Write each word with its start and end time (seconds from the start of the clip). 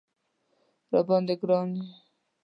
راباندې 0.91 1.35
ګران 1.41 1.69
یې 1.79 1.87